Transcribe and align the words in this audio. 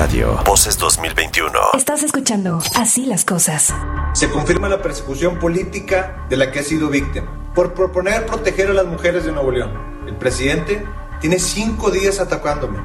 Radio. 0.00 0.42
Voces 0.46 0.78
2021. 0.78 1.52
Estás 1.76 2.02
escuchando 2.02 2.62
Así 2.74 3.04
las 3.04 3.26
cosas. 3.26 3.74
Se 4.14 4.30
confirma 4.30 4.66
la 4.66 4.80
persecución 4.80 5.38
política 5.38 6.24
de 6.30 6.38
la 6.38 6.50
que 6.50 6.60
ha 6.60 6.62
sido 6.62 6.88
víctima 6.88 7.26
por 7.54 7.74
proponer 7.74 8.24
proteger 8.24 8.70
a 8.70 8.72
las 8.72 8.86
mujeres 8.86 9.26
de 9.26 9.32
Nuevo 9.32 9.50
León. 9.50 9.72
El 10.06 10.16
presidente 10.16 10.82
tiene 11.20 11.38
cinco 11.38 11.90
días 11.90 12.18
atacándome 12.18 12.78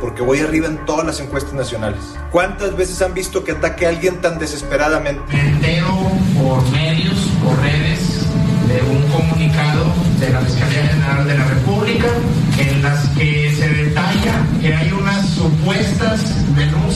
porque 0.00 0.22
voy 0.22 0.38
arriba 0.38 0.68
en 0.68 0.86
todas 0.86 1.04
las 1.04 1.18
encuestas 1.18 1.52
nacionales. 1.52 1.98
¿Cuántas 2.30 2.76
veces 2.76 3.02
han 3.02 3.12
visto 3.12 3.42
que 3.42 3.50
ataque 3.50 3.86
a 3.86 3.88
alguien 3.88 4.20
tan 4.20 4.38
desesperadamente? 4.38 5.36
entero 5.36 6.12
por 6.40 6.62
medios, 6.70 7.28
por 7.42 7.58
redes, 7.58 8.24
de 8.68 8.80
un 8.88 9.02
comunicado 9.10 9.92
de 10.20 10.30
la 10.30 10.40
Fiscalía 10.42 10.86
General 10.86 11.26
de 11.26 11.38
la 11.38 11.44
República 11.44 12.06
en 12.58 12.82
las 12.82 13.08
que 13.10 13.54
se 13.54 13.68
detalla 13.68 14.46
que 14.60 14.74
hay 14.74 14.92
unas 14.92 15.28
supuestas 15.30 16.11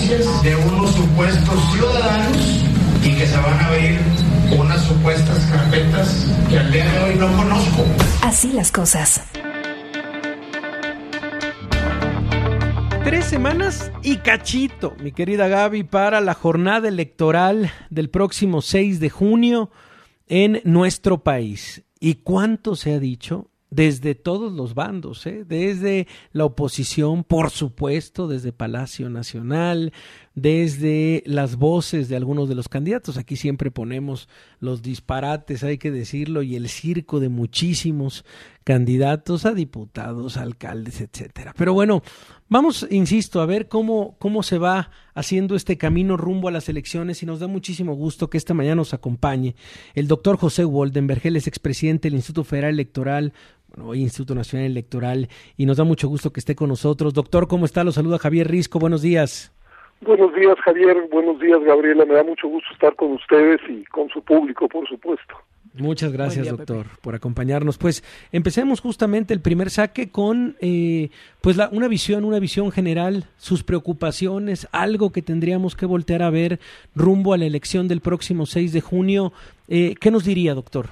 de 0.09 0.55
unos 0.55 0.93
supuestos 0.95 1.73
ciudadanos 1.73 2.65
y 3.03 3.17
que 3.17 3.27
se 3.27 3.37
van 3.39 3.59
a 3.59 3.67
abrir 3.67 3.99
unas 4.57 4.85
supuestas 4.85 5.45
carpetas 5.47 6.27
que 6.49 6.61
al 6.61 6.71
día 6.71 6.85
de 6.93 6.99
hoy 7.01 7.15
no 7.17 7.27
conozco. 7.37 7.85
Así 8.23 8.53
las 8.53 8.71
cosas. 8.71 9.21
Tres 13.03 13.25
semanas 13.25 13.91
y 14.05 14.19
cachito, 14.19 14.95
mi 15.01 15.11
querida 15.11 15.49
Gaby, 15.49 15.83
para 15.83 16.21
la 16.21 16.35
jornada 16.35 16.87
electoral 16.87 17.73
del 17.91 18.09
próximo 18.09 18.63
6 18.63 19.01
de 19.01 19.11
junio 19.11 19.73
en 20.29 20.61
nuestro 20.63 21.25
país. 21.25 21.83
¿Y 21.99 22.17
cuánto 22.17 22.77
se 22.77 22.95
ha 22.95 23.01
dicho? 23.01 23.51
Desde 23.77 24.15
todos 24.15 24.55
los 24.55 24.73
bandos, 24.73 25.27
¿eh? 25.27 25.45
desde 25.47 26.07
la 26.33 26.47
oposición, 26.47 27.25
por 27.25 27.51
supuesto, 27.51 28.27
desde 28.27 28.51
Palacio 28.51 29.11
Nacional, 29.11 29.93
desde 30.37 31.23
las 31.25 31.57
voces 31.57 32.11
de 32.11 32.17
algunos 32.17 32.49
de 32.49 32.55
los 32.55 32.69
candidatos. 32.69 33.17
Aquí 33.17 33.37
siempre 33.37 33.71
ponemos 33.71 34.29
los 34.61 34.83
disparates, 34.83 35.65
hay 35.65 35.79
que 35.79 35.91
decirlo, 35.91 36.43
y 36.43 36.57
el 36.57 36.69
circo 36.69 37.21
de 37.21 37.31
muchísimos 37.31 38.25
candidatos 38.63 39.47
a 39.47 39.55
diputados, 39.55 40.37
alcaldes, 40.37 41.01
etcétera. 41.01 41.55
Pero 41.57 41.73
bueno, 41.73 42.03
vamos, 42.51 42.87
insisto, 42.91 43.41
a 43.41 43.47
ver 43.47 43.69
cómo, 43.69 44.17
cómo 44.19 44.43
se 44.43 44.59
va 44.59 44.91
haciendo 45.15 45.57
este 45.57 45.79
camino 45.79 46.19
rumbo 46.19 46.49
a 46.49 46.53
las 46.53 46.69
elecciones 46.69 47.23
y 47.23 47.27
nos 47.27 47.41
da 47.41 47.47
muchísimo 47.47 47.95
gusto 47.95 48.29
que 48.29 48.37
esta 48.37 48.53
mañana 48.53 48.77
nos 48.77 48.93
acompañe 48.93 49.57
el 49.95 50.07
doctor 50.07 50.37
José 50.37 50.65
Woldenberg, 50.65 51.23
él 51.25 51.37
es 51.37 51.47
expresidente 51.47 52.09
del 52.09 52.17
Instituto 52.17 52.45
Federal 52.45 52.75
Electoral, 52.75 53.33
bueno, 53.69 53.89
hoy 53.89 54.03
Instituto 54.03 54.35
Nacional 54.35 54.67
Electoral, 54.67 55.31
y 55.57 55.65
nos 55.65 55.79
da 55.79 55.85
mucho 55.85 56.09
gusto 56.09 56.31
que 56.31 56.41
esté 56.41 56.55
con 56.55 56.69
nosotros. 56.69 57.15
Doctor, 57.15 57.49
¿cómo 57.49 57.65
está? 57.65 57.85
Lo 57.85 57.93
saluda 57.93 58.19
Javier 58.19 58.51
Risco, 58.51 58.79
buenos 58.79 59.01
días. 59.01 59.56
Buenos 60.01 60.35
días, 60.35 60.57
Javier. 60.65 61.09
Buenos 61.11 61.41
días, 61.41 61.61
Gabriela. 61.65 62.05
Me 62.05 62.15
da 62.15 62.23
mucho 62.23 62.49
gusto 62.49 62.69
estar 62.73 62.95
con 62.95 63.13
ustedes 63.13 63.61
y 63.69 63.85
con 63.87 64.09
su 64.11 64.23
público, 64.23 64.69
por 64.69 64.87
supuesto. 64.89 65.37
Muchas 65.79 66.13
gracias, 66.13 66.49
doctor, 66.49 66.87
por 67.03 67.15
acompañarnos. 67.15 67.77
Pues 67.77 68.03
empecemos 68.33 68.81
justamente 68.81 69.35
el 69.35 69.43
primer 69.43 69.69
saque 69.69 70.11
con 70.11 70.57
eh, 70.61 71.11
pues 71.43 71.57
la, 71.57 71.69
una 71.71 71.89
visión, 71.89 72.25
una 72.25 72.39
visión 72.39 72.73
general, 72.73 73.25
sus 73.37 73.63
preocupaciones, 73.63 74.69
algo 74.73 75.13
que 75.13 75.23
tendríamos 75.23 75.77
que 75.77 75.85
voltear 75.85 76.23
a 76.23 76.31
ver 76.31 76.61
rumbo 76.95 77.35
a 77.35 77.39
la 77.39 77.45
elección 77.45 77.89
del 77.89 78.01
próximo 78.01 78.47
6 78.47 78.73
de 78.73 78.81
junio. 78.81 79.33
Eh, 79.69 79.95
¿Qué 80.01 80.11
nos 80.11 80.25
diría, 80.25 80.55
doctor? 80.55 80.87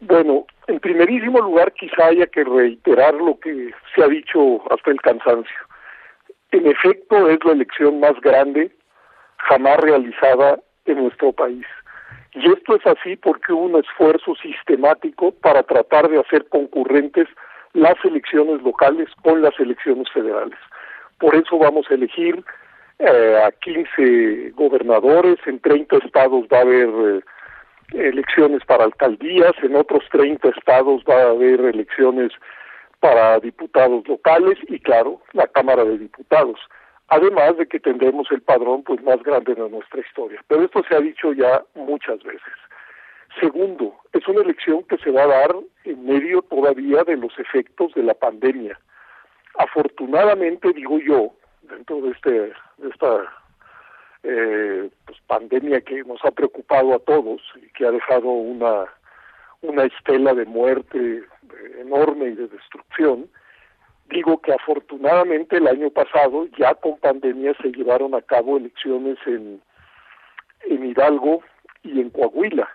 Bueno, 0.00 0.46
en 0.66 0.80
primerísimo 0.80 1.40
lugar, 1.40 1.72
quizá 1.72 2.06
haya 2.06 2.26
que 2.26 2.42
reiterar 2.42 3.14
lo 3.14 3.38
que 3.38 3.70
se 3.94 4.02
ha 4.02 4.08
dicho 4.08 4.60
hasta 4.72 4.90
el 4.90 5.00
cansancio. 5.00 5.69
En 6.52 6.66
efecto, 6.66 7.28
es 7.28 7.38
la 7.44 7.52
elección 7.52 8.00
más 8.00 8.20
grande 8.20 8.70
jamás 9.36 9.78
realizada 9.78 10.58
en 10.86 11.02
nuestro 11.02 11.32
país. 11.32 11.66
Y 12.32 12.46
esto 12.52 12.76
es 12.76 12.86
así 12.86 13.16
porque 13.16 13.52
hubo 13.52 13.64
un 13.64 13.80
esfuerzo 13.80 14.34
sistemático 14.36 15.32
para 15.32 15.62
tratar 15.62 16.08
de 16.08 16.20
hacer 16.20 16.48
concurrentes 16.48 17.28
las 17.72 17.96
elecciones 18.04 18.62
locales 18.62 19.08
con 19.22 19.42
las 19.42 19.58
elecciones 19.58 20.08
federales. 20.12 20.58
Por 21.18 21.34
eso 21.34 21.58
vamos 21.58 21.86
a 21.90 21.94
elegir 21.94 22.42
eh, 22.98 23.40
a 23.44 23.50
15 23.52 24.50
gobernadores, 24.54 25.38
en 25.46 25.60
30 25.60 25.98
estados 25.98 26.46
va 26.52 26.58
a 26.58 26.62
haber 26.62 26.88
eh, 26.88 27.20
elecciones 27.92 28.64
para 28.64 28.84
alcaldías, 28.84 29.52
en 29.62 29.74
otros 29.76 30.04
30 30.10 30.48
estados 30.50 31.02
va 31.08 31.22
a 31.22 31.30
haber 31.30 31.60
elecciones 31.60 32.32
para 33.00 33.40
diputados 33.40 34.06
locales 34.06 34.58
y 34.68 34.78
claro, 34.78 35.20
la 35.32 35.46
Cámara 35.46 35.84
de 35.84 35.98
Diputados. 35.98 36.60
Además 37.08 37.56
de 37.56 37.66
que 37.66 37.80
tendremos 37.80 38.30
el 38.30 38.42
padrón 38.42 38.84
pues 38.84 39.02
más 39.02 39.20
grande 39.22 39.54
de 39.54 39.68
nuestra 39.68 40.00
historia. 40.00 40.40
Pero 40.46 40.64
esto 40.64 40.82
se 40.88 40.94
ha 40.94 41.00
dicho 41.00 41.32
ya 41.32 41.64
muchas 41.74 42.22
veces. 42.22 42.52
Segundo, 43.40 43.96
es 44.12 44.26
una 44.28 44.42
elección 44.42 44.84
que 44.84 44.98
se 44.98 45.10
va 45.10 45.22
a 45.22 45.26
dar 45.26 45.56
en 45.84 46.04
medio 46.04 46.42
todavía 46.42 47.02
de 47.04 47.16
los 47.16 47.36
efectos 47.38 47.92
de 47.94 48.02
la 48.02 48.14
pandemia. 48.14 48.78
Afortunadamente, 49.58 50.72
digo 50.72 50.98
yo, 50.98 51.32
dentro 51.62 52.00
de, 52.00 52.10
este, 52.10 52.30
de 52.30 52.88
esta 52.90 53.24
eh, 54.22 54.90
pues, 55.06 55.18
pandemia 55.26 55.80
que 55.80 56.02
nos 56.04 56.24
ha 56.24 56.30
preocupado 56.30 56.94
a 56.94 56.98
todos 56.98 57.40
y 57.56 57.66
que 57.72 57.86
ha 57.86 57.90
dejado 57.90 58.28
una, 58.28 58.86
una 59.62 59.84
estela 59.84 60.34
de 60.34 60.46
muerte 60.46 61.22
enorme 61.78 62.28
y 62.28 62.34
de 62.34 62.48
destrucción, 62.48 63.28
digo 64.08 64.40
que 64.40 64.52
afortunadamente 64.52 65.56
el 65.56 65.68
año 65.68 65.90
pasado 65.90 66.46
ya 66.58 66.74
con 66.74 66.98
pandemia 66.98 67.54
se 67.62 67.68
llevaron 67.68 68.14
a 68.14 68.22
cabo 68.22 68.56
elecciones 68.56 69.18
en, 69.26 69.60
en 70.62 70.84
Hidalgo 70.84 71.42
y 71.82 72.00
en 72.00 72.10
Coahuila. 72.10 72.68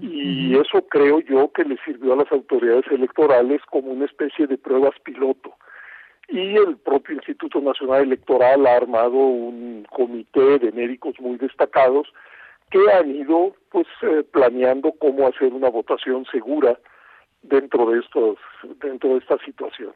y 0.00 0.56
eso 0.56 0.82
creo 0.88 1.20
yo 1.20 1.52
que 1.52 1.64
le 1.64 1.76
sirvió 1.84 2.14
a 2.14 2.16
las 2.16 2.32
autoridades 2.32 2.86
electorales 2.90 3.60
como 3.70 3.92
una 3.92 4.06
especie 4.06 4.46
de 4.46 4.58
pruebas 4.58 4.94
piloto. 5.04 5.54
Y 6.28 6.56
el 6.56 6.76
propio 6.78 7.16
Instituto 7.16 7.60
Nacional 7.60 8.02
Electoral 8.02 8.66
ha 8.66 8.76
armado 8.76 9.12
un 9.12 9.86
comité 9.90 10.58
de 10.58 10.72
médicos 10.72 11.14
muy 11.20 11.36
destacados 11.36 12.08
que 12.72 12.90
han 12.90 13.14
ido 13.14 13.54
pues 13.70 13.86
eh, 14.00 14.24
planeando 14.32 14.92
cómo 14.98 15.28
hacer 15.28 15.52
una 15.52 15.68
votación 15.68 16.24
segura 16.32 16.78
dentro 17.42 17.90
de 17.90 18.00
estos 18.00 18.38
dentro 18.80 19.10
de 19.10 19.18
esta 19.18 19.38
situación. 19.44 19.92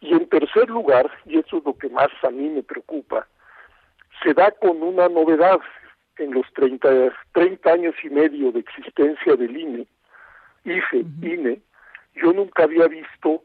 Y 0.00 0.12
en 0.12 0.28
tercer 0.28 0.68
lugar, 0.68 1.10
y 1.26 1.38
eso 1.38 1.58
es 1.58 1.64
lo 1.64 1.76
que 1.76 1.88
más 1.90 2.08
a 2.22 2.30
mí 2.30 2.48
me 2.48 2.62
preocupa, 2.62 3.26
se 4.22 4.32
da 4.32 4.50
con 4.52 4.82
una 4.82 5.08
novedad 5.08 5.60
en 6.18 6.32
los 6.32 6.46
30, 6.54 7.12
30 7.32 7.70
años 7.70 7.94
y 8.02 8.08
medio 8.08 8.52
de 8.52 8.60
existencia 8.60 9.36
del 9.36 9.56
INE, 9.56 9.86
IFE, 10.64 11.04
INE, 11.22 11.60
yo 12.14 12.32
nunca 12.32 12.64
había 12.64 12.86
visto 12.86 13.42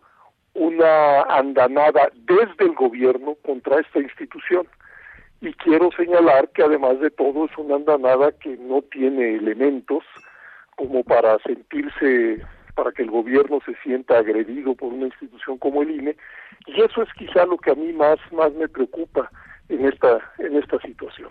una 0.53 1.23
andanada 1.23 2.09
desde 2.13 2.65
el 2.65 2.73
gobierno 2.73 3.35
contra 3.43 3.79
esta 3.79 3.99
institución. 3.99 4.67
Y 5.41 5.53
quiero 5.53 5.89
señalar 5.91 6.49
que 6.49 6.63
además 6.63 6.99
de 6.99 7.11
todo 7.11 7.45
es 7.45 7.57
una 7.57 7.75
andanada 7.75 8.31
que 8.33 8.57
no 8.57 8.81
tiene 8.81 9.35
elementos 9.35 10.03
como 10.75 11.03
para 11.03 11.37
sentirse 11.39 12.41
para 12.75 12.91
que 12.91 13.03
el 13.03 13.11
gobierno 13.11 13.59
se 13.65 13.75
sienta 13.83 14.17
agredido 14.17 14.73
por 14.73 14.93
una 14.93 15.07
institución 15.07 15.57
como 15.57 15.81
el 15.81 15.91
INE 15.91 16.15
y 16.65 16.81
eso 16.81 17.03
es 17.03 17.09
quizá 17.13 17.45
lo 17.45 17.57
que 17.57 17.71
a 17.71 17.75
mí 17.75 17.91
más 17.91 18.17
más 18.31 18.53
me 18.53 18.69
preocupa 18.69 19.29
en 19.67 19.85
esta 19.85 20.19
en 20.37 20.55
esta 20.55 20.79
situación. 20.79 21.29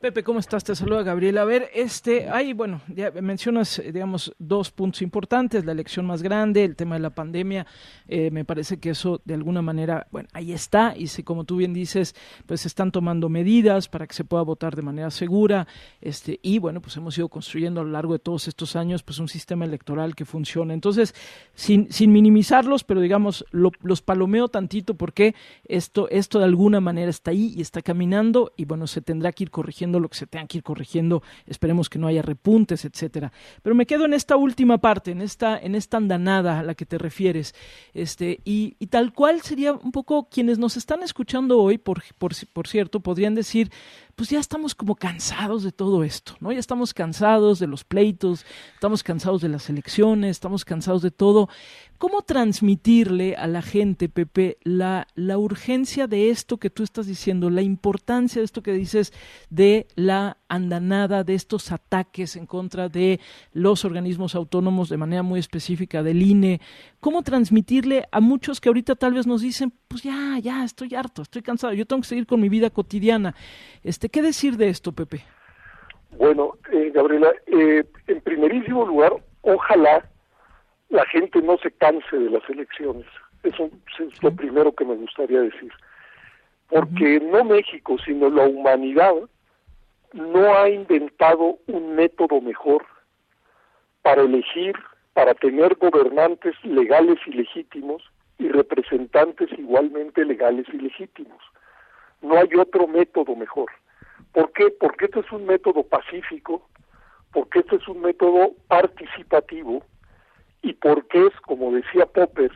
Pepe, 0.00 0.22
¿cómo 0.22 0.38
estás? 0.38 0.62
Te 0.62 0.74
saluda 0.76 1.02
Gabriel. 1.02 1.38
A 1.38 1.44
ver, 1.44 1.68
este, 1.74 2.28
hay, 2.30 2.52
bueno, 2.52 2.80
ya 2.94 3.10
mencionas, 3.10 3.78
eh, 3.80 3.90
digamos, 3.90 4.32
dos 4.38 4.70
puntos 4.70 5.02
importantes, 5.02 5.64
la 5.64 5.72
elección 5.72 6.06
más 6.06 6.22
grande, 6.22 6.64
el 6.64 6.76
tema 6.76 6.94
de 6.94 7.00
la 7.00 7.10
pandemia, 7.10 7.66
eh, 8.06 8.30
me 8.30 8.44
parece 8.44 8.78
que 8.78 8.90
eso 8.90 9.20
de 9.24 9.34
alguna 9.34 9.62
manera, 9.62 10.06
bueno, 10.12 10.28
ahí 10.32 10.52
está, 10.52 10.94
y 10.96 11.08
si 11.08 11.24
como 11.24 11.44
tú 11.44 11.56
bien 11.56 11.72
dices, 11.72 12.14
pues 12.46 12.60
se 12.60 12.68
están 12.68 12.92
tomando 12.92 13.28
medidas 13.28 13.88
para 13.88 14.06
que 14.06 14.14
se 14.14 14.22
pueda 14.22 14.42
votar 14.42 14.76
de 14.76 14.82
manera 14.82 15.10
segura, 15.10 15.66
este, 16.00 16.38
y 16.42 16.58
bueno, 16.60 16.80
pues 16.80 16.96
hemos 16.96 17.18
ido 17.18 17.28
construyendo 17.28 17.80
a 17.80 17.84
lo 17.84 17.90
largo 17.90 18.12
de 18.12 18.20
todos 18.20 18.46
estos 18.46 18.76
años, 18.76 19.02
pues 19.02 19.18
un 19.18 19.28
sistema 19.28 19.64
electoral 19.64 20.14
que 20.14 20.24
funcione. 20.24 20.72
Entonces, 20.72 21.14
sin, 21.54 21.90
sin 21.92 22.12
minimizarlos, 22.12 22.84
pero 22.84 23.00
digamos, 23.00 23.44
los 23.50 24.02
palomeo 24.02 24.48
tantito 24.48 24.94
porque 24.94 25.34
esto, 25.64 26.08
esto 26.10 26.38
de 26.38 26.44
alguna 26.44 26.80
manera 26.80 27.10
está 27.10 27.32
ahí 27.32 27.52
y 27.56 27.60
está 27.60 27.82
caminando, 27.82 28.52
y 28.56 28.66
bueno, 28.66 28.86
se 28.86 29.00
tendrá 29.00 29.15
que 29.32 29.44
ir 29.44 29.50
corrigiendo 29.50 30.00
lo 30.00 30.08
que 30.08 30.16
se 30.16 30.26
tenga 30.26 30.46
que 30.46 30.58
ir 30.58 30.64
corrigiendo, 30.64 31.22
esperemos 31.46 31.88
que 31.88 31.98
no 31.98 32.06
haya 32.06 32.22
repuntes, 32.22 32.84
etcétera. 32.84 33.32
Pero 33.62 33.74
me 33.74 33.86
quedo 33.86 34.04
en 34.04 34.14
esta 34.14 34.36
última 34.36 34.78
parte, 34.78 35.10
en 35.10 35.20
esta, 35.20 35.58
en 35.58 35.74
esta 35.74 35.96
andanada 35.96 36.60
a 36.60 36.62
la 36.62 36.74
que 36.74 36.86
te 36.86 36.98
refieres, 36.98 37.54
este, 37.94 38.40
y, 38.44 38.74
tal 38.86 39.12
cual 39.12 39.42
sería 39.42 39.72
un 39.72 39.92
poco 39.92 40.28
quienes 40.28 40.58
nos 40.58 40.76
están 40.76 41.02
escuchando 41.02 41.58
hoy, 41.58 41.78
por, 41.78 42.02
por, 42.18 42.32
por 42.52 42.68
cierto, 42.68 43.00
podrían 43.00 43.34
decir, 43.34 43.70
pues 44.16 44.30
ya 44.30 44.40
estamos 44.40 44.74
como 44.74 44.96
cansados 44.96 45.62
de 45.62 45.72
todo 45.72 46.02
esto, 46.02 46.36
¿no? 46.40 46.50
Ya 46.50 46.58
estamos 46.58 46.94
cansados 46.94 47.58
de 47.58 47.66
los 47.66 47.84
pleitos, 47.84 48.46
estamos 48.72 49.02
cansados 49.02 49.42
de 49.42 49.50
las 49.50 49.68
elecciones, 49.68 50.30
estamos 50.30 50.64
cansados 50.64 51.02
de 51.02 51.10
todo. 51.10 51.50
¿Cómo 51.98 52.22
transmitirle 52.22 53.36
a 53.36 53.46
la 53.46 53.60
gente, 53.60 54.08
Pepe, 54.08 54.56
la, 54.62 55.06
la 55.14 55.38
urgencia 55.38 56.06
de 56.06 56.30
esto 56.30 56.56
que 56.56 56.70
tú 56.70 56.82
estás 56.82 57.06
diciendo, 57.06 57.50
la 57.50 57.62
importancia 57.62 58.40
de 58.40 58.46
esto 58.46 58.62
que 58.62 58.72
dices 58.72 59.12
de 59.50 59.86
la 59.96 60.38
andanada, 60.48 61.22
de 61.24 61.34
estos 61.34 61.70
ataques 61.72 62.36
en 62.36 62.46
contra 62.46 62.88
de 62.88 63.20
los 63.52 63.84
organismos 63.84 64.34
autónomos 64.34 64.88
de 64.88 64.96
manera 64.96 65.22
muy 65.22 65.40
específica 65.40 66.02
del 66.02 66.22
INE? 66.22 66.60
¿Cómo 67.00 67.22
transmitirle 67.22 68.08
a 68.12 68.20
muchos 68.20 68.60
que 68.60 68.68
ahorita 68.68 68.94
tal 68.96 69.14
vez 69.14 69.26
nos 69.26 69.42
dicen, 69.42 69.72
pues 69.88 70.02
ya, 70.02 70.38
ya, 70.42 70.64
estoy 70.64 70.94
harto, 70.94 71.22
estoy 71.22 71.42
cansado, 71.42 71.72
yo 71.72 71.86
tengo 71.86 72.02
que 72.02 72.08
seguir 72.08 72.26
con 72.26 72.40
mi 72.40 72.48
vida 72.48 72.70
cotidiana? 72.70 73.34
Este, 73.82 74.05
¿Qué 74.08 74.22
decir 74.22 74.56
de 74.56 74.68
esto, 74.68 74.92
Pepe? 74.92 75.24
Bueno, 76.10 76.54
eh, 76.72 76.90
Gabriela, 76.94 77.32
eh, 77.46 77.84
en 78.06 78.20
primerísimo 78.22 78.86
lugar, 78.86 79.12
ojalá 79.42 80.08
la 80.88 81.04
gente 81.06 81.42
no 81.42 81.58
se 81.58 81.70
canse 81.72 82.16
de 82.16 82.30
las 82.30 82.48
elecciones. 82.48 83.06
Eso 83.42 83.70
es 83.98 84.22
lo 84.22 84.34
primero 84.34 84.72
que 84.74 84.84
me 84.84 84.94
gustaría 84.94 85.40
decir. 85.40 85.72
Porque 86.68 87.20
no 87.20 87.44
México, 87.44 87.96
sino 88.04 88.28
la 88.30 88.44
humanidad 88.44 89.14
no 90.12 90.54
ha 90.54 90.68
inventado 90.68 91.58
un 91.66 91.94
método 91.94 92.40
mejor 92.40 92.84
para 94.02 94.22
elegir, 94.22 94.74
para 95.12 95.34
tener 95.34 95.74
gobernantes 95.76 96.54
legales 96.64 97.18
y 97.26 97.32
legítimos 97.32 98.02
y 98.38 98.48
representantes 98.48 99.48
igualmente 99.58 100.24
legales 100.24 100.66
y 100.72 100.78
legítimos. 100.78 101.42
No 102.22 102.36
hay 102.36 102.48
otro 102.58 102.86
método 102.86 103.36
mejor. 103.36 103.70
¿Por 104.36 104.52
qué? 104.52 104.68
Porque 104.68 105.06
este 105.06 105.20
es 105.20 105.32
un 105.32 105.46
método 105.46 105.82
pacífico, 105.82 106.68
porque 107.32 107.60
este 107.60 107.76
es 107.76 107.88
un 107.88 108.02
método 108.02 108.50
participativo, 108.68 109.82
y 110.60 110.74
porque 110.74 111.28
es, 111.28 111.40
como 111.40 111.72
decía 111.72 112.04
Popper, 112.04 112.52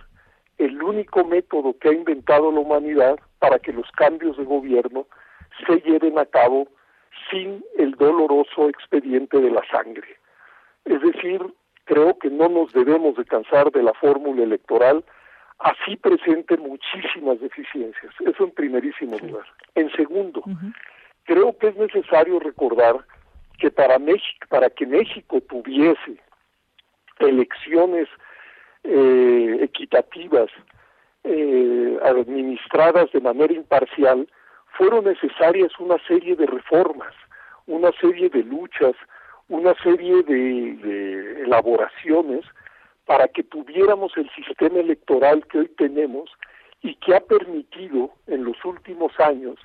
el 0.59 0.83
único 0.83 1.25
método 1.25 1.79
que 1.79 1.89
ha 1.89 1.93
inventado 1.95 2.53
la 2.53 2.61
humanidad 2.61 3.19
para 3.39 3.59
que 3.59 3.73
los 3.73 3.91
cambios 3.93 4.37
de 4.37 4.45
gobierno 4.45 5.07
se 5.67 5.81
lleven 5.81 6.19
a 6.19 6.27
cabo 6.27 6.69
sin 7.31 7.65
el 7.79 7.93
doloroso 7.93 8.69
expediente 8.69 9.41
de 9.41 9.51
la 9.51 9.63
sangre. 9.73 10.19
Es 10.85 11.01
decir, 11.01 11.41
creo 11.85 12.19
que 12.19 12.29
no 12.29 12.51
nos 12.51 12.75
debemos 12.75 13.17
de 13.17 13.25
cansar 13.25 13.73
de 13.73 13.83
la 13.83 13.95
fórmula 13.95 14.43
electoral, 14.43 15.03
así 15.61 15.97
presente 15.97 16.59
muchísimas 16.59 17.41
deficiencias. 17.41 18.13
Eso 18.21 18.45
en 18.45 18.51
primerísimo 18.51 19.17
lugar. 19.17 19.47
En 19.75 19.91
segundo, 19.93 20.43
creo 21.31 21.57
que 21.57 21.69
es 21.69 21.77
necesario 21.77 22.41
recordar 22.41 22.97
que 23.61 23.71
para 23.71 24.01
México, 24.01 24.47
para 24.49 24.69
que 24.69 24.85
México 24.85 25.41
tuviese 25.43 26.17
elecciones 27.21 28.09
eh, 28.83 29.59
equitativas, 29.61 30.51
eh, 31.23 31.99
administradas 32.03 33.13
de 33.13 33.21
manera 33.21 33.53
imparcial, 33.53 34.27
fueron 34.77 35.05
necesarias 35.05 35.71
una 35.79 35.99
serie 36.09 36.35
de 36.35 36.47
reformas, 36.47 37.15
una 37.69 37.93
serie 38.01 38.29
de 38.29 38.43
luchas, 38.43 38.97
una 39.49 39.75
serie 39.85 40.25
de, 40.25 40.75
de 40.83 41.43
elaboraciones 41.45 42.45
para 43.07 43.29
que 43.29 43.45
tuviéramos 43.45 44.17
el 44.17 44.29
sistema 44.31 44.81
electoral 44.81 45.47
que 45.47 45.59
hoy 45.61 45.69
tenemos 45.79 46.29
y 46.83 46.97
que 46.97 47.15
ha 47.15 47.21
permitido 47.21 48.11
en 48.27 48.43
los 48.43 48.65
últimos 48.65 49.13
años 49.21 49.61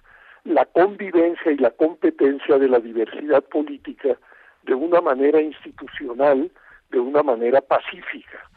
la 0.45 0.65
convivencia 0.65 1.51
y 1.51 1.57
la 1.57 1.71
competencia 1.71 2.57
de 2.57 2.69
la 2.69 2.80
diversidad 2.80 3.44
política 3.44 4.18
de 4.63 4.74
una 4.74 5.01
manera 5.01 5.42
institucional, 5.42 6.51
de 6.92 7.00
una 7.00 7.24
manera 7.24 7.62
pacífica. 7.62 8.50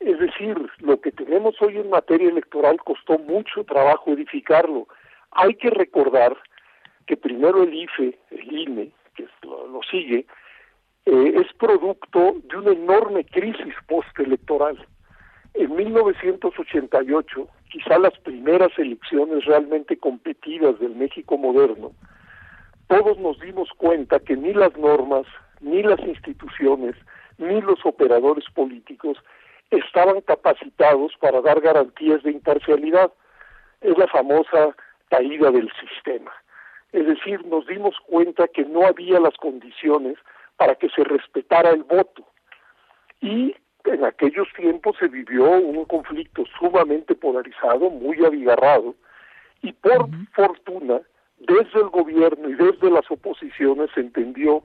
Es 0.00 0.18
decir, 0.18 0.56
lo 0.78 1.00
que 1.00 1.10
tenemos 1.10 1.60
hoy 1.60 1.78
en 1.78 1.90
materia 1.90 2.28
electoral 2.28 2.78
costó 2.78 3.18
mucho 3.18 3.64
trabajo 3.64 4.12
edificarlo. 4.12 4.86
Hay 5.32 5.54
que 5.54 5.70
recordar 5.70 6.36
que 7.06 7.16
primero 7.16 7.62
el 7.62 7.74
IFE, 7.74 8.18
el 8.30 8.52
INE, 8.52 8.92
que 9.14 9.26
lo, 9.42 9.80
sigue, 9.90 10.26
eh, 11.06 11.32
es 11.34 11.52
producto 11.54 12.36
de 12.44 12.56
una 12.56 12.72
enorme 12.72 13.24
crisis 13.24 13.74
postelectoral. 13.88 14.86
En 15.54 15.74
1988, 15.74 17.48
quizá 17.76 17.98
las 17.98 18.18
primeras 18.20 18.70
elecciones 18.78 19.44
realmente 19.44 19.98
competidas 19.98 20.80
del 20.80 20.96
México 20.96 21.36
moderno, 21.36 21.92
todos 22.86 23.18
nos 23.18 23.38
dimos 23.40 23.68
cuenta 23.76 24.18
que 24.18 24.34
ni 24.34 24.54
las 24.54 24.74
normas, 24.78 25.26
ni 25.60 25.82
las 25.82 26.00
instituciones, 26.00 26.94
ni 27.36 27.60
los 27.60 27.84
operadores 27.84 28.46
políticos 28.54 29.18
estaban 29.70 30.22
capacitados 30.22 31.12
para 31.20 31.42
dar 31.42 31.60
garantías 31.60 32.22
de 32.22 32.30
imparcialidad. 32.30 33.12
Es 33.82 33.98
la 33.98 34.06
famosa 34.06 34.74
caída 35.10 35.50
del 35.50 35.70
sistema. 35.78 36.32
Es 36.92 37.06
decir, 37.06 37.44
nos 37.44 37.66
dimos 37.66 37.94
cuenta 38.06 38.48
que 38.48 38.64
no 38.64 38.86
había 38.86 39.20
las 39.20 39.36
condiciones 39.36 40.16
para 40.56 40.76
que 40.76 40.88
se 40.88 41.04
respetara 41.04 41.72
el 41.72 41.82
voto. 41.82 42.24
Y 43.20 43.54
en 43.86 44.04
aquellos 44.04 44.48
tiempos 44.56 44.96
se 44.98 45.08
vivió 45.08 45.50
un 45.50 45.84
conflicto 45.84 46.44
sumamente 46.58 47.14
polarizado, 47.14 47.90
muy 47.90 48.24
abigarrado, 48.24 48.94
y 49.62 49.72
por 49.72 50.08
fortuna, 50.32 51.00
desde 51.38 51.80
el 51.80 51.88
gobierno 51.88 52.48
y 52.48 52.54
desde 52.54 52.90
las 52.90 53.10
oposiciones 53.10 53.90
se 53.94 54.00
entendió 54.00 54.62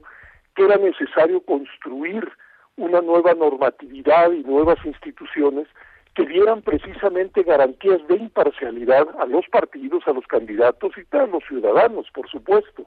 que 0.54 0.64
era 0.64 0.76
necesario 0.76 1.40
construir 1.40 2.28
una 2.76 3.00
nueva 3.00 3.34
normatividad 3.34 4.32
y 4.32 4.42
nuevas 4.42 4.78
instituciones 4.84 5.66
que 6.14 6.26
dieran 6.26 6.62
precisamente 6.62 7.42
garantías 7.42 8.06
de 8.08 8.16
imparcialidad 8.16 9.08
a 9.18 9.26
los 9.26 9.46
partidos, 9.48 10.06
a 10.06 10.12
los 10.12 10.26
candidatos 10.26 10.92
y 10.96 11.16
a 11.16 11.26
los 11.26 11.42
ciudadanos, 11.44 12.06
por 12.12 12.28
supuesto. 12.28 12.86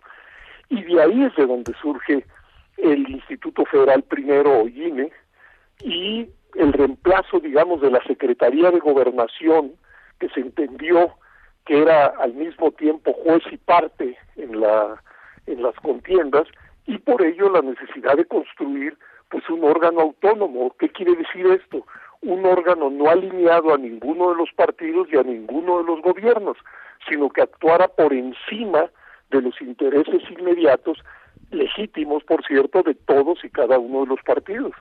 Y 0.70 0.84
de 0.84 1.02
ahí 1.02 1.24
es 1.24 1.36
de 1.36 1.46
donde 1.46 1.74
surge 1.82 2.26
el 2.78 3.10
Instituto 3.10 3.66
Federal 3.66 4.04
Primero, 4.04 4.68
INE, 4.68 5.06
y 5.06 5.12
el 6.66 6.74
reemplazo, 6.74 7.40
digamos, 7.40 7.82
de 7.82 7.92
la 7.92 8.04
Secretaría 8.04 8.72
de 8.72 8.80
Gobernación, 8.80 9.74
que 10.20 10.30
se 10.30 10.40
entendió 10.40 11.12
que 11.66 11.82
era 11.82 12.08
al 12.08 12.34
mismo 12.34 12.72
tiempo 12.72 13.14
juez 13.14 13.44
y 13.52 13.58
parte 13.58 14.18
en, 14.36 14.60
la, 14.60 15.02
en 15.48 15.62
las 15.62 15.76
contiendas, 15.76 16.48
y 16.88 16.98
por 17.00 17.24
ello 17.24 17.50
la 17.50 17.62
necesidad 17.62 18.16
de 18.18 18.26
construir 18.26 18.98
pues 19.30 19.48
un 19.50 19.64
órgano 19.64 20.02
autónomo. 20.02 20.76
¿Qué 20.80 20.90
quiere 20.90 21.16
decir 21.16 21.46
esto? 21.48 21.86
Un 22.22 22.46
órgano 22.46 22.90
no 22.90 23.10
alineado 23.10 23.74
a 23.74 23.78
ninguno 23.78 24.30
de 24.30 24.36
los 24.36 24.52
partidos 24.56 25.08
y 25.12 25.18
a 25.18 25.24
ninguno 25.24 25.80
de 25.80 25.86
los 25.86 26.02
gobiernos, 26.02 26.58
sino 27.08 27.30
que 27.30 27.42
actuara 27.42 27.88
por 27.88 28.14
encima 28.14 28.90
de 29.32 29.42
los 29.42 29.60
intereses 29.62 30.22
inmediatos, 30.30 31.00
legítimos, 31.52 32.24
por 32.24 32.46
cierto, 32.46 32.84
de 32.84 32.96
todos 32.96 33.44
y 33.44 33.50
cada 33.50 33.80
uno 33.80 34.02
de 34.02 34.08
los 34.08 34.22
partidos. 34.24 34.74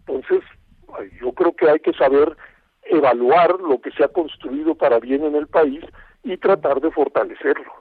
Entonces, 0.00 0.42
yo 1.20 1.32
creo 1.32 1.54
que 1.54 1.68
hay 1.68 1.80
que 1.80 1.92
saber 1.92 2.36
evaluar 2.84 3.60
lo 3.60 3.80
que 3.80 3.90
se 3.92 4.04
ha 4.04 4.08
construido 4.08 4.74
para 4.74 4.98
bien 4.98 5.24
en 5.24 5.34
el 5.34 5.46
país 5.46 5.84
y 6.22 6.36
tratar 6.36 6.80
de 6.80 6.90
fortalecerlo. 6.90 7.72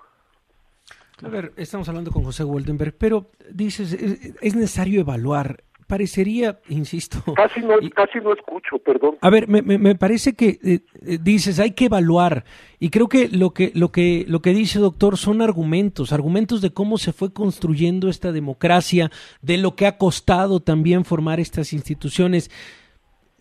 A 1.23 1.27
ver, 1.27 1.51
estamos 1.57 1.89
hablando 1.89 2.11
con 2.11 2.23
José 2.23 2.43
Goldenberg, 2.43 2.93
pero 2.97 3.31
dices, 3.51 3.93
es 3.93 4.55
necesario 4.55 5.01
evaluar 5.01 5.63
parecería, 5.89 6.59
insisto. 6.69 7.17
Casi 7.33 7.61
no, 7.61 7.73
casi 7.95 8.19
no 8.19 8.31
escucho, 8.31 8.77
perdón. 8.77 9.17
A 9.21 9.29
ver, 9.31 9.47
me, 9.47 9.63
me, 9.63 9.95
parece 9.95 10.33
que 10.33 10.59
eh, 10.63 10.81
eh, 11.01 11.17
dices 11.19 11.59
hay 11.59 11.71
que 11.71 11.85
evaluar 11.85 12.45
y 12.79 12.91
creo 12.91 13.09
que 13.09 13.27
lo 13.27 13.55
que 13.55 13.71
lo 13.73 13.91
que 13.91 14.23
lo 14.27 14.39
que 14.39 14.51
dice 14.51 14.77
doctor 14.77 15.17
son 15.17 15.41
argumentos, 15.41 16.13
argumentos 16.13 16.61
de 16.61 16.71
cómo 16.71 16.99
se 16.99 17.11
fue 17.11 17.33
construyendo 17.33 18.07
esta 18.07 18.31
democracia, 18.31 19.09
de 19.41 19.57
lo 19.57 19.75
que 19.75 19.87
ha 19.87 19.97
costado 19.97 20.59
también 20.59 21.05
formar 21.05 21.39
estas 21.39 21.73
instituciones. 21.73 22.51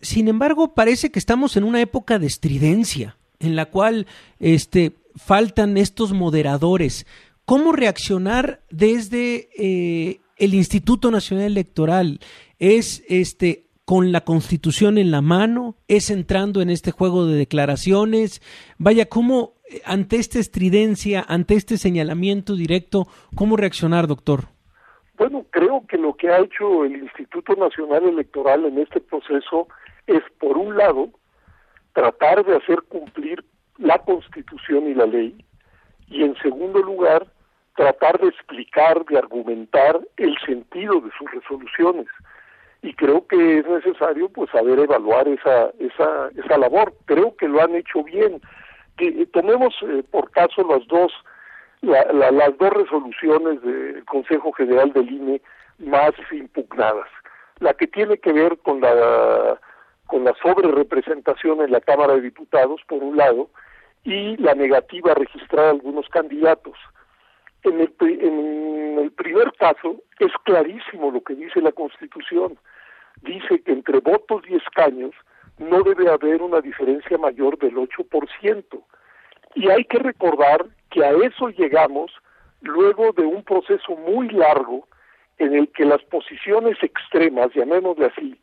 Sin 0.01 0.27
embargo, 0.27 0.73
parece 0.73 1.11
que 1.11 1.19
estamos 1.19 1.57
en 1.57 1.63
una 1.63 1.81
época 1.81 2.19
de 2.19 2.27
estridencia 2.27 3.17
en 3.39 3.55
la 3.55 3.65
cual 3.65 4.07
este 4.39 4.93
faltan 5.15 5.77
estos 5.77 6.13
moderadores. 6.13 7.05
¿Cómo 7.45 7.71
reaccionar 7.71 8.61
desde 8.69 9.49
eh, 9.57 10.19
el 10.37 10.53
Instituto 10.53 11.11
Nacional 11.11 11.45
Electoral 11.45 12.19
es 12.59 13.03
este 13.09 13.65
con 13.85 14.11
la 14.11 14.21
Constitución 14.21 14.99
en 14.99 15.09
la 15.09 15.21
mano, 15.21 15.73
es 15.87 16.11
entrando 16.11 16.61
en 16.61 16.69
este 16.69 16.91
juego 16.91 17.25
de 17.25 17.35
declaraciones. 17.35 18.39
Vaya, 18.77 19.07
¿cómo 19.07 19.53
ante 19.83 20.17
esta 20.17 20.37
estridencia, 20.37 21.25
ante 21.27 21.55
este 21.55 21.77
señalamiento 21.77 22.55
directo, 22.55 23.07
cómo 23.35 23.57
reaccionar, 23.57 24.05
doctor? 24.05 24.41
Bueno, 25.17 25.43
creo 25.49 25.87
que 25.87 25.97
lo 25.97 26.15
que 26.15 26.29
ha 26.29 26.37
hecho 26.39 26.85
el 26.85 26.97
Instituto 26.97 27.55
Nacional 27.55 28.03
Electoral 28.03 28.65
en 28.65 28.77
este 28.77 28.99
proceso 28.99 29.67
es, 30.09 30.23
por 30.39 30.57
un 30.57 30.77
lado, 30.77 31.09
tratar 31.93 32.45
de 32.45 32.57
hacer 32.57 32.81
cumplir 32.89 33.43
la 33.77 33.99
Constitución 33.99 34.87
y 34.87 34.93
la 34.93 35.05
ley, 35.05 35.45
y 36.07 36.23
en 36.23 36.35
segundo 36.37 36.79
lugar, 36.79 37.27
tratar 37.75 38.19
de 38.19 38.27
explicar, 38.27 39.05
de 39.05 39.17
argumentar 39.17 39.99
el 40.17 40.37
sentido 40.45 40.99
de 41.01 41.11
sus 41.17 41.31
resoluciones. 41.31 42.07
Y 42.81 42.93
creo 42.93 43.25
que 43.27 43.59
es 43.59 43.67
necesario 43.67 44.29
pues 44.29 44.49
saber 44.51 44.79
evaluar 44.79 45.27
esa, 45.27 45.69
esa, 45.79 46.29
esa 46.35 46.57
labor. 46.57 46.93
Creo 47.05 47.35
que 47.35 47.47
lo 47.47 47.61
han 47.61 47.75
hecho 47.75 48.03
bien. 48.03 48.41
Que, 48.97 49.07
eh, 49.07 49.25
tomemos 49.27 49.73
eh, 49.83 50.03
por 50.11 50.31
caso 50.31 50.63
las 50.63 50.85
dos, 50.87 51.13
las 51.81 52.57
dos 52.57 52.69
resoluciones 52.71 53.61
del 53.61 54.03
Consejo 54.05 54.51
General 54.53 54.91
del 54.93 55.11
INE 55.11 55.41
más 55.77 56.11
impugnadas. 56.31 57.07
La 57.59 57.73
que 57.73 57.87
tiene 57.87 58.17
que 58.17 58.33
ver 58.33 58.57
con 58.59 58.81
la 58.81 59.59
con 60.09 60.23
la 60.23 60.33
sobrerepresentación 60.41 61.61
en 61.61 61.71
la 61.71 61.81
Cámara 61.81 62.15
de 62.15 62.21
Diputados, 62.21 62.81
por 62.87 63.03
un 63.03 63.15
lado, 63.15 63.49
y 64.03 64.35
la 64.37 64.55
negativa 64.55 65.11
a 65.11 65.15
registrar 65.15 65.67
algunos 65.67 66.09
candidatos. 66.09 66.75
En 67.63 67.79
el, 67.79 67.93
en 67.99 68.99
el 68.99 69.11
primer 69.11 69.53
caso 69.53 70.01
es 70.17 70.31
clarísimo 70.45 71.11
lo 71.11 71.21
que 71.21 71.35
dice 71.35 71.61
la 71.61 71.71
Constitución. 71.71 72.57
Dice 73.21 73.61
que 73.61 73.71
entre 73.71 73.99
votos 73.99 74.41
y 74.49 74.55
escaños 74.55 75.13
no 75.59 75.83
debe 75.83 76.09
haber 76.09 76.41
una 76.41 76.59
diferencia 76.59 77.17
mayor 77.19 77.59
del 77.59 77.75
8%. 77.75 78.83
Y 79.53 79.69
hay 79.69 79.83
que 79.85 79.99
recordar 79.99 80.65
que 80.89 81.05
a 81.05 81.11
eso 81.11 81.49
llegamos 81.49 82.11
luego 82.61 83.11
de 83.11 83.23
un 83.23 83.43
proceso 83.43 83.95
muy 83.95 84.29
largo 84.29 84.87
en 85.37 85.53
el 85.53 85.67
que 85.69 85.85
las 85.85 86.01
posiciones 86.05 86.81
extremas, 86.81 87.53
llamémosle 87.53 88.07
así, 88.07 88.39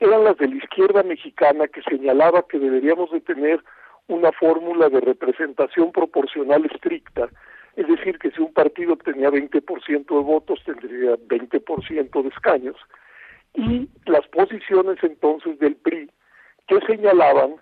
eran 0.00 0.24
las 0.24 0.36
de 0.36 0.48
la 0.48 0.56
izquierda 0.56 1.02
mexicana 1.02 1.68
que 1.68 1.82
señalaba 1.82 2.46
que 2.48 2.58
deberíamos 2.58 3.10
de 3.10 3.20
tener 3.20 3.62
una 4.08 4.30
fórmula 4.32 4.88
de 4.88 5.00
representación 5.00 5.92
proporcional 5.92 6.64
estricta, 6.66 7.28
es 7.76 7.88
decir, 7.88 8.18
que 8.18 8.30
si 8.30 8.40
un 8.40 8.52
partido 8.52 8.94
obtenía 8.94 9.30
20% 9.30 10.06
de 10.06 10.22
votos 10.22 10.60
tendría 10.64 11.16
20% 11.16 12.22
de 12.22 12.28
escaños, 12.28 12.76
y 13.54 13.88
las 14.04 14.26
posiciones 14.28 14.98
entonces 15.02 15.58
del 15.58 15.76
PRI 15.76 16.10
que 16.68 16.80
señalaban 16.86 17.56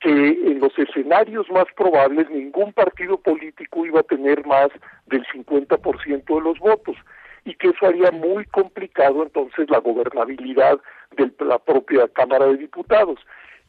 que 0.00 0.10
en 0.10 0.60
los 0.60 0.76
escenarios 0.78 1.50
más 1.50 1.66
probables 1.76 2.28
ningún 2.30 2.72
partido 2.72 3.18
político 3.18 3.84
iba 3.86 4.00
a 4.00 4.04
tener 4.04 4.46
más 4.46 4.68
del 5.06 5.24
50% 5.26 6.24
de 6.24 6.40
los 6.40 6.58
votos 6.58 6.96
y 7.44 7.54
que 7.54 7.68
eso 7.68 7.86
haría 7.86 8.10
muy 8.10 8.44
complicado 8.46 9.22
entonces 9.22 9.68
la 9.70 9.78
gobernabilidad 9.78 10.78
de 11.16 11.32
la 11.44 11.58
propia 11.58 12.08
Cámara 12.08 12.46
de 12.46 12.56
Diputados. 12.56 13.18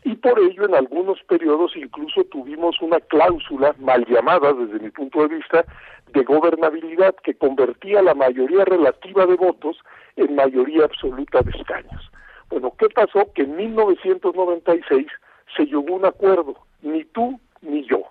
Y 0.03 0.15
por 0.15 0.39
ello 0.39 0.65
en 0.65 0.75
algunos 0.75 1.21
periodos 1.23 1.75
incluso 1.75 2.23
tuvimos 2.25 2.81
una 2.81 2.99
cláusula 2.99 3.75
mal 3.79 4.05
llamada 4.07 4.51
desde 4.53 4.79
mi 4.79 4.89
punto 4.89 5.21
de 5.21 5.35
vista 5.35 5.65
de 6.13 6.23
gobernabilidad 6.23 7.15
que 7.23 7.35
convertía 7.35 8.01
la 8.01 8.15
mayoría 8.15 8.65
relativa 8.65 9.25
de 9.25 9.35
votos 9.35 9.77
en 10.15 10.35
mayoría 10.35 10.85
absoluta 10.85 11.41
de 11.41 11.51
escaños. 11.51 12.11
Bueno, 12.49 12.73
¿qué 12.77 12.89
pasó? 12.89 13.31
Que 13.33 13.43
en 13.43 13.55
1996 13.55 15.07
se 15.55 15.65
llegó 15.65 15.95
un 15.95 16.05
acuerdo, 16.05 16.55
ni 16.81 17.05
tú 17.05 17.39
ni 17.61 17.85
yo. 17.85 18.03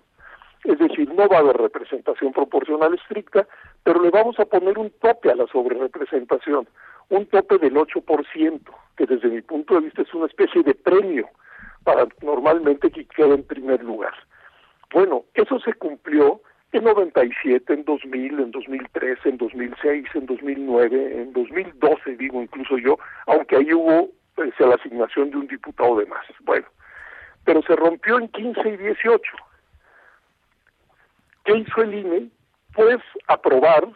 Es 0.64 0.78
decir, 0.78 1.12
no 1.14 1.26
va 1.28 1.38
a 1.38 1.40
haber 1.40 1.56
representación 1.56 2.32
proporcional 2.32 2.94
estricta, 2.94 3.46
pero 3.82 4.02
le 4.02 4.10
vamos 4.10 4.38
a 4.38 4.44
poner 4.44 4.78
un 4.78 4.90
tope 5.00 5.30
a 5.30 5.34
la 5.34 5.46
sobrerepresentación, 5.46 6.68
un 7.08 7.26
tope 7.26 7.58
del 7.58 7.74
8%, 7.74 8.60
que 8.96 9.06
desde 9.06 9.28
mi 9.28 9.40
punto 9.40 9.74
de 9.74 9.80
vista 9.80 10.02
es 10.02 10.12
una 10.12 10.26
especie 10.26 10.62
de 10.62 10.74
premio 10.74 11.28
para 11.84 12.06
normalmente 12.22 12.90
que 12.90 13.06
quede 13.06 13.34
en 13.34 13.42
primer 13.44 13.82
lugar. 13.82 14.12
Bueno, 14.92 15.24
eso 15.34 15.58
se 15.60 15.72
cumplió 15.74 16.42
en 16.72 16.84
97, 16.84 17.72
en 17.72 17.84
2000, 17.84 18.40
en 18.40 18.50
2003, 18.50 19.18
en 19.24 19.36
2006, 19.38 20.06
en 20.14 20.26
2009, 20.26 21.22
en 21.22 21.32
2012, 21.32 22.16
digo 22.16 22.42
incluso 22.42 22.78
yo, 22.78 22.98
aunque 23.26 23.56
ahí 23.56 23.72
hubo 23.72 24.08
pues, 24.34 24.52
la 24.60 24.74
asignación 24.74 25.30
de 25.30 25.38
un 25.38 25.46
diputado 25.46 25.96
de 25.96 26.06
más. 26.06 26.24
Bueno, 26.40 26.66
pero 27.44 27.62
se 27.62 27.74
rompió 27.74 28.18
en 28.18 28.28
15 28.28 28.68
y 28.68 28.76
18. 28.76 29.22
¿Qué 31.50 31.58
hizo 31.58 31.82
el 31.82 31.94
INE? 31.94 32.30
Pues 32.74 32.98
aprobar 33.26 33.88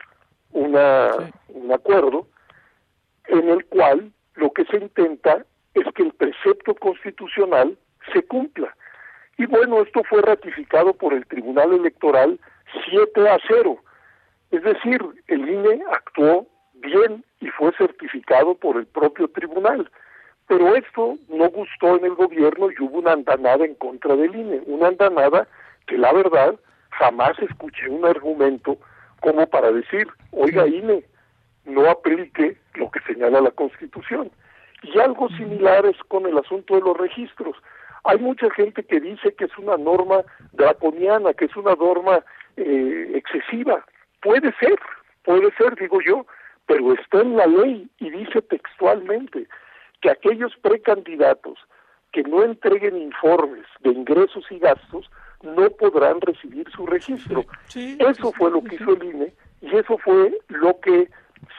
una, 0.51 1.13
un 1.51 1.73
acuerdo 1.73 2.27
en 3.29 3.49
el 3.49 3.65
cual 3.67 4.11
lo 4.35 4.53
que 4.53 4.65
se 4.65 4.79
intenta 4.79 5.47
es 5.75 5.85
que 5.95 6.03
el 6.03 6.13
precepto 6.15 6.75
constitucional 6.75 7.79
se 8.13 8.25
cumpla. 8.25 8.75
Y 9.39 9.47
bueno, 9.47 9.83
esto 9.83 10.03
fue 10.03 10.23
ratificado 10.23 10.95
por 10.95 11.13
el 11.13 11.25
Tribunal 11.27 11.73
Electoral 11.75 12.41
7 12.91 13.29
a 13.29 13.39
0. 13.47 13.79
Es 14.51 14.63
decir, 14.65 15.01
el 15.29 15.49
INE 15.49 15.85
actuó 15.93 16.49
bien 16.73 17.25
y 17.39 17.47
fue 17.51 17.71
certificado 17.79 18.57
por 18.57 18.79
el 18.79 18.87
propio 18.87 19.29
tribunal. 19.29 19.89
Pero 20.49 20.75
esto 20.75 21.19
no 21.29 21.49
gustó 21.51 21.99
en 21.99 22.05
el 22.07 22.15
gobierno 22.17 22.73
y 22.73 22.83
hubo 22.83 22.99
una 22.99 23.13
andanada 23.13 23.65
en 23.65 23.77
contra 23.77 24.17
del 24.17 24.35
INE, 24.35 24.61
una 24.67 24.89
andanada 24.89 25.47
que 25.87 25.97
la 25.97 26.13
verdad 26.13 26.59
jamás 26.99 27.39
escuché 27.39 27.89
un 27.89 28.05
argumento 28.05 28.79
como 29.21 29.47
para 29.47 29.73
decir, 29.73 30.07
oiga 30.33 30.67
INE, 30.67 31.05
no 31.65 31.89
aplique 31.89 32.59
lo 32.75 32.91
que 32.91 33.01
señala 33.01 33.41
la 33.41 33.51
Constitución. 33.51 34.31
Y 34.83 34.99
algo 34.99 35.29
similar 35.31 35.87
es 35.87 35.97
con 36.09 36.27
el 36.27 36.37
asunto 36.37 36.75
de 36.75 36.83
los 36.83 36.97
registros. 36.97 37.57
Hay 38.05 38.19
mucha 38.19 38.51
gente 38.51 38.85
que 38.85 39.01
dice 39.01 39.33
que 39.35 39.47
es 39.47 39.59
una 39.59 39.79
norma 39.79 40.23
draconiana, 40.53 41.33
que 41.33 41.47
es 41.47 41.57
una 41.57 41.75
norma 41.75 42.23
eh, 42.57 43.13
excesiva. 43.15 43.83
Puede 44.21 44.53
ser, 44.61 44.79
puede 45.23 45.51
ser, 45.57 45.75
digo 45.77 45.99
yo, 46.03 46.27
pero 46.67 46.93
está 46.93 47.21
en 47.21 47.37
la 47.37 47.47
ley 47.47 47.89
y 47.99 48.11
dice 48.11 48.43
textualmente 48.43 49.47
que 50.03 50.11
aquellos 50.11 50.55
precandidatos 50.61 51.59
que 52.13 52.23
no 52.23 52.43
entreguen 52.43 52.97
informes 52.97 53.67
de 53.81 53.91
ingresos 53.91 54.45
y 54.51 54.59
gastos 54.59 55.11
no 55.45 55.71
podrán 55.71 56.21
recibir 56.21 56.69
su 56.71 56.87
registro. 56.87 57.45
eso 57.75 58.33
fue 58.33 58.51
lo 58.51 58.63
que 58.63 58.77
hizo 58.77 58.93
el 58.93 59.05
INE 59.05 59.33
y 59.61 59.77
eso 59.77 59.99
fue 59.99 60.37
lo 60.49 60.79
que 60.81 61.09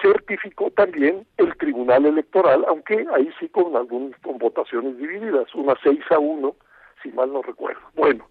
certificó 0.02 0.72
también 0.72 1.26
el 1.38 1.56
Tribunal 1.58 2.06
Electoral, 2.06 2.66
aunque 2.68 3.06
ahí 3.14 3.32
sí 3.40 3.48
con 3.50 3.76
algún, 3.76 4.16
con 4.24 4.38
votaciones 4.38 4.98
divididas, 4.98 5.54
una 5.56 5.76
6 5.84 6.00
a 6.12 6.20
1, 6.20 6.56
si 7.02 7.12
mal 7.12 7.32
no 7.32 7.42
recuerdo. 7.42 7.82
Bueno, 7.96 8.28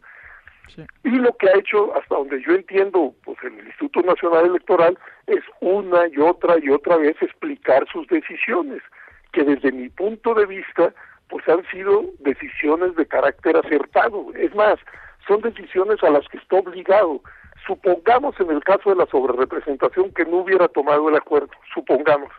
y 1.05 1.11
lo 1.11 1.37
que 1.37 1.49
ha 1.49 1.59
hecho, 1.59 1.95
hasta 1.97 2.17
donde 2.17 2.43
yo 2.43 2.53
entiendo, 2.53 3.15
pues 3.25 3.39
el 3.43 3.55
Instituto 3.55 4.03
Nacional 4.03 4.47
Electoral 4.47 4.99
es 5.27 5.43
una 5.61 6.09
y 6.09 6.19
otra 6.19 6.57
y 6.61 6.71
otra 6.71 6.97
vez 6.97 7.17
explicar 7.21 7.87
sus 7.93 8.07
decisiones, 8.09 8.83
que 9.33 9.45
desde 9.45 9.73
mi 9.73 9.89
punto 9.89 10.35
de 10.35 10.47
vista, 10.47 10.93
pues 11.29 11.47
han 11.49 11.65
sido 11.71 12.05
decisiones 12.21 12.95
de 12.97 13.07
carácter 13.07 13.57
acertado. 13.57 14.33
Es 14.35 14.55
más, 14.55 14.79
son 15.27 15.41
decisiones 15.41 16.03
a 16.03 16.11
las 16.11 16.27
que 16.29 16.39
está 16.39 16.57
obligado. 16.57 17.21
Supongamos 17.67 18.39
en 18.41 18.51
el 18.51 18.63
caso 18.63 18.91
de 18.91 18.97
la 18.97 19.07
sobrerepresentación 19.07 20.13
que 20.13 20.25
no 20.25 20.39
hubiera 20.39 20.69
tomado 20.69 21.09
el 21.09 21.17
acuerdo, 21.17 21.51
supongamos. 21.73 22.31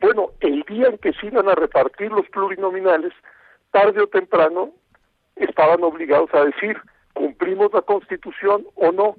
Bueno, 0.00 0.30
el 0.40 0.62
día 0.62 0.88
en 0.88 0.98
que 0.98 1.12
se 1.12 1.26
iban 1.26 1.48
a 1.48 1.54
repartir 1.54 2.10
los 2.12 2.28
plurinominales, 2.28 3.12
tarde 3.72 4.00
o 4.00 4.06
temprano 4.06 4.70
estaban 5.36 5.82
obligados 5.82 6.32
a 6.34 6.44
decir, 6.44 6.80
cumplimos 7.14 7.72
la 7.72 7.82
Constitución 7.82 8.66
o 8.76 8.92
no. 8.92 9.16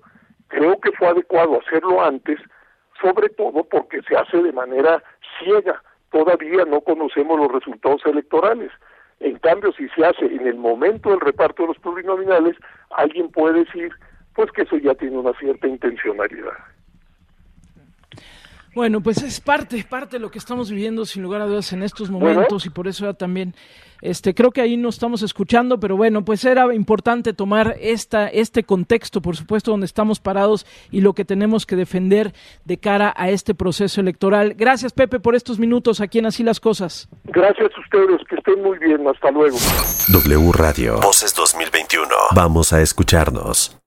Creo 0.47 0.79
que 0.79 0.91
fue 0.93 1.07
adecuado 1.07 1.59
hacerlo 1.59 2.01
antes, 2.01 2.39
sobre 3.01 3.29
todo 3.29 3.63
porque 3.65 4.01
se 4.03 4.15
hace 4.15 4.41
de 4.41 4.51
manera 4.51 5.03
ciega. 5.37 5.81
Todavía 6.11 6.65
no 6.65 6.81
conocemos 6.81 7.37
los 7.39 7.51
resultados 7.51 8.05
electorales. 8.05 8.71
En 9.19 9.37
cambio, 9.39 9.71
si 9.73 9.87
se 9.89 10.05
hace 10.05 10.25
en 10.25 10.47
el 10.47 10.55
momento 10.55 11.09
del 11.09 11.19
reparto 11.19 11.63
de 11.63 11.69
los 11.69 11.79
plurinominales, 11.79 12.55
alguien 12.91 13.29
puede 13.29 13.65
decir, 13.65 13.91
pues 14.33 14.51
que 14.51 14.61
eso 14.61 14.77
ya 14.77 14.95
tiene 14.95 15.17
una 15.17 15.33
cierta 15.33 15.67
intencionalidad. 15.67 16.53
Bueno, 18.75 19.01
pues 19.01 19.21
es 19.23 19.39
parte, 19.41 19.83
parte 19.83 20.17
de 20.17 20.19
lo 20.19 20.31
que 20.31 20.37
estamos 20.37 20.69
viviendo 20.69 21.05
sin 21.05 21.23
lugar 21.23 21.41
a 21.41 21.45
dudas 21.45 21.73
en 21.73 21.83
estos 21.83 22.09
momentos 22.09 22.65
y 22.65 22.69
por 22.69 22.87
eso 22.87 23.05
ya 23.05 23.13
también 23.13 23.55
este 24.01 24.33
creo 24.33 24.51
que 24.51 24.61
ahí 24.61 24.77
no 24.77 24.89
estamos 24.89 25.23
escuchando, 25.23 25.79
pero 25.79 25.97
bueno, 25.97 26.23
pues 26.23 26.45
era 26.45 26.73
importante 26.73 27.33
tomar 27.33 27.75
esta 27.79 28.27
este 28.27 28.63
contexto, 28.63 29.21
por 29.21 29.35
supuesto, 29.35 29.71
donde 29.71 29.85
estamos 29.85 30.19
parados 30.19 30.65
y 30.91 31.01
lo 31.01 31.13
que 31.13 31.25
tenemos 31.25 31.65
que 31.65 31.75
defender 31.75 32.33
de 32.65 32.77
cara 32.77 33.13
a 33.17 33.29
este 33.29 33.55
proceso 33.55 34.01
electoral. 34.01 34.53
Gracias, 34.55 34.93
Pepe, 34.93 35.19
por 35.19 35.35
estos 35.35 35.59
minutos 35.59 35.99
aquí 35.99 36.19
en 36.19 36.27
Así 36.27 36.43
las 36.43 36.59
cosas. 36.59 37.09
Gracias 37.23 37.71
a 37.75 37.79
ustedes, 37.81 38.21
que 38.29 38.35
estén 38.35 38.61
muy 38.61 38.77
bien, 38.77 39.05
hasta 39.07 39.31
luego. 39.31 39.57
W 40.11 40.51
Radio. 40.53 40.99
Voces 41.01 41.33
2021. 41.33 42.07
Vamos 42.35 42.71
a 42.71 42.81
escucharnos. 42.81 43.78